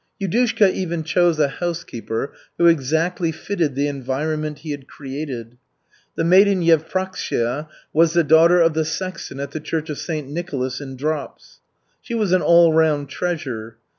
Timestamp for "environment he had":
3.87-4.87